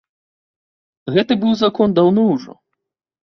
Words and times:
Гэты 1.17 1.33
быў 1.43 1.53
закон 1.63 1.93
даўно 1.99 2.21
ўжо. 2.33 2.53